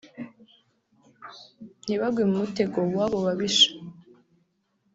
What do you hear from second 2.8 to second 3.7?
w’abo babisha